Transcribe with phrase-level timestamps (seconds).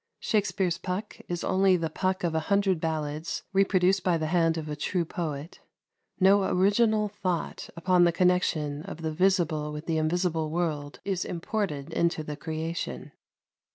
[0.19, 4.67] Shakspere's Puck is only the Puck of a hundred ballads reproduced by the hand of
[4.67, 5.59] a true poet;
[6.19, 11.93] no original thought upon the connection of the visible with the invisible world is imported
[11.93, 13.11] into the creation.